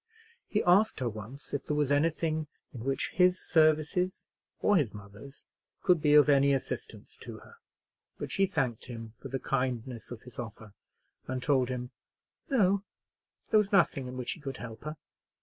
[0.47, 4.25] He asked her once if there was anything in which his services,
[4.59, 5.45] or his mother's,
[5.83, 7.57] could be of any assistance to her;
[8.17, 10.73] but she thanked him for the kindness of his offer,
[11.27, 11.91] and told him,
[12.49, 12.83] "No,
[13.51, 14.97] there was nothing in which he could help her."